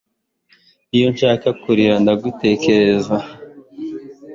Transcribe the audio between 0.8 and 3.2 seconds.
Iyo nshaka kurira ndagutekereza